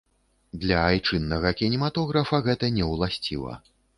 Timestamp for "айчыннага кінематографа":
0.93-2.41